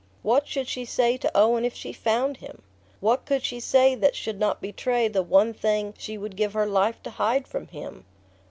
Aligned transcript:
What 0.23 0.47
should 0.47 0.67
she 0.67 0.83
say 0.83 1.15
to 1.17 1.29
Owen 1.37 1.63
if 1.63 1.75
she 1.75 1.93
found 1.93 2.37
him? 2.37 2.63
What 3.01 3.23
could 3.23 3.43
she 3.43 3.59
say 3.59 3.93
that 3.93 4.15
should 4.15 4.39
not 4.39 4.59
betray 4.59 5.07
the 5.07 5.21
one 5.21 5.53
thing 5.53 5.93
she 5.95 6.17
would 6.17 6.35
give 6.35 6.53
her 6.53 6.65
life 6.65 7.03
to 7.03 7.11
hide 7.11 7.47
from 7.47 7.67
him? 7.67 8.05